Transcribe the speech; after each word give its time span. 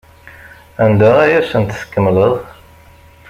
Anda 0.83 1.09
ay 1.23 1.33
asent-tkemmleḍ? 1.39 2.35